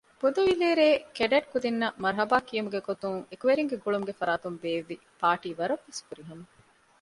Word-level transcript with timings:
ބުދަވިލޭރޭ 0.19 0.87
ކެޑެޓް 1.17 1.49
ކުދިންނަށް 1.51 1.99
މަރުޙަބާ 2.03 2.37
ކިޔުމުގެ 2.47 2.79
ގޮތުން 2.87 3.19
އެކުވެރިންގެ 3.29 3.77
ގުޅުމުގެ 3.83 4.13
ފަރާތުން 4.19 4.57
ބޭއްވި 4.61 4.95
ޕާރޓީ 5.19 5.49
ވަރަށް 5.59 5.83
ވެސް 5.87 6.01
ފުރިހަމަ 6.07 6.43